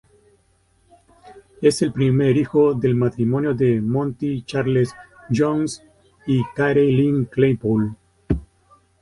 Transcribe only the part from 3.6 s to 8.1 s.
Monty Charles Jones y Carey Lynn Claypool.